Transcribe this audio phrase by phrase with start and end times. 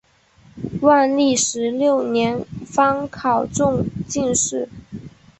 [0.81, 4.67] 万历十六年方考中进士。